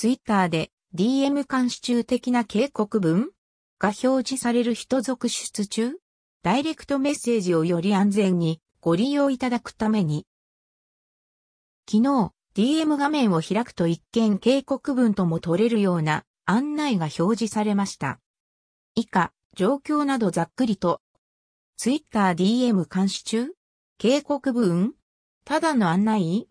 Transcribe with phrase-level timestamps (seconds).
[0.00, 3.32] ツイッターで DM 監視中的な警告文？
[3.80, 5.96] が表示される人続出中？
[6.44, 10.24] ダイレクトメッセージをより安全にご利用いただくために。
[11.90, 18.20] 昨日、DM 画面を開くと一見警告文とも取れるような案内が表示されました。
[18.94, 21.00] 以下、状況などざっくりと。
[21.76, 23.48] Twitter DM 監視中？
[23.98, 24.92] 警告文？
[25.44, 26.48] ただの案内？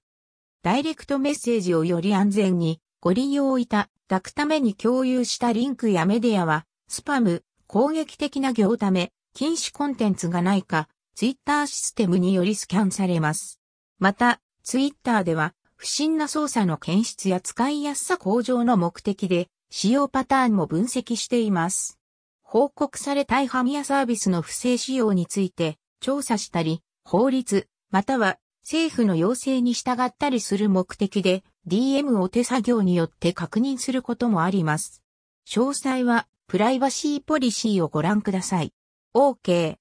[0.64, 13.60] ダイレクトメッセージをより安全にご利用いただくために共有したリンクやメディアは、スパム、攻撃的な行ため、禁止コンテンツがないか、ツイッターシステムによりスキャンされます。
[14.00, 22.00] また、ツイッターでは、不審な操作の検出や使いやすさ向上の目的で、使用パターンも分析しています。
[22.42, 35.04] 報告されたいハミアサービスの不正使用について、調査したり、法律、または政府の要請に従ったりする目的で DM を手作業によって確認することもあります。
[35.48, 38.74] 詳細はプライバシーポリシーをご覧ください。
[39.14, 39.76] OK。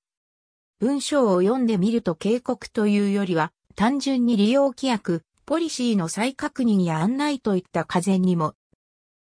[0.80, 8.54] 文章を読んでみると警告というよりは単純に利用規約、ポリシーの再確認や案内といった風にも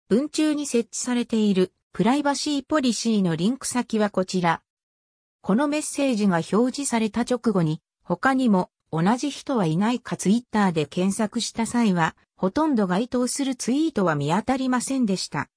[0.08, 4.60] 文中に設置されているプライバシーポリシーのリンク先はこちら。
[5.41, 15.48] このメッセージが表示された直後に他にも同じ人はいないかツイッターで検索した際は、ほとんど該当するツイートは見当たりませんでした。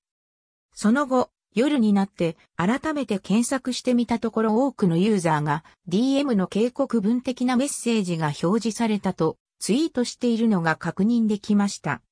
[0.72, 12.04] その後、夜になって改めて検索してみたところ多くのユーザーが DM の警告文的なメッセージが表示されたとツイートしているのが確認できました。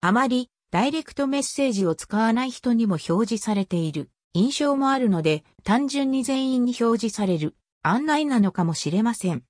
[0.00, 9.44] あまりダイレクトメッセージを使わない人にも表示されている印象もあるので単純に全員に表示される案内なのかもしれません。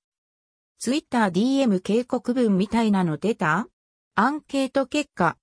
[0.77, 3.67] ツイッター DM 警告文みたいなの出た？
[4.15, 5.37] アンケート結果。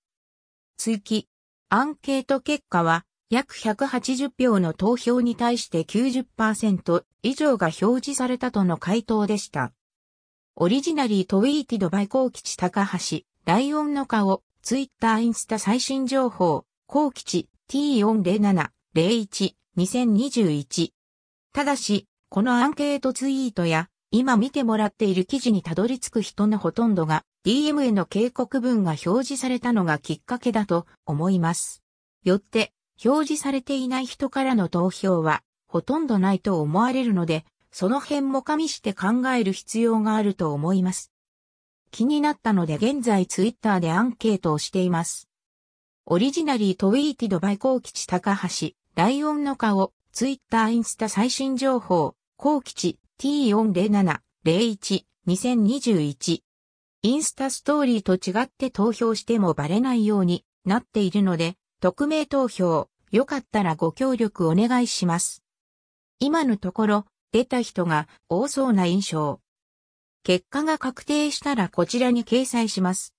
[0.77, 1.27] 追記。
[1.67, 9.73] アンケート結果は約180票の投票に対して90%以上が表示されたとの回答でした。
[10.55, 18.69] オリジナリートウィーティドバイコウキチ高橋、ライオンの顔、ツイッターインスタ最新情報、コウキチ T40701、
[19.75, 20.91] 2021。
[21.51, 31.81] ただし、このアンケートツイートや今見てもらっている記事にたどり着く人のほとんどが DM への警告文が表示されたのがきっかけだと思います。
[32.25, 32.73] よって
[33.03, 41.13] 表示されていない人からの投票はほとんどないと思われるので、その辺も加味して考える必要があると思います。
[41.89, 45.29] 気になったので現在ツイッターでアンケートをしています。
[46.05, 56.41] オリジナリートウィーティドバイコウキチ高橋、ライオンの顔、ツイッターインスタ最新情報、コウキチ、T40701、2021。
[57.03, 65.43] インスタストーリーと違って投票してもバレないようになっているので、匿名投票、よかったらご協力お願いします。
[66.17, 69.39] 今のところ、出た人が多そうな印象。
[70.23, 73.13] 結果が確定したらこちらに掲載します。